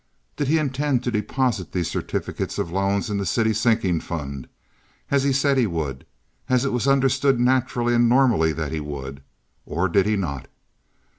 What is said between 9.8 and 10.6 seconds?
did he not?